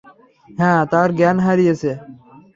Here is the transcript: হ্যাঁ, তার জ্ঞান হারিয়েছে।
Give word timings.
হ্যাঁ, 0.49 0.81
তার 0.91 1.09
জ্ঞান 1.17 1.37
হারিয়েছে। 1.45 1.91